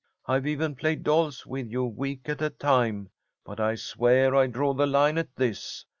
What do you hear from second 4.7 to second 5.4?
the line at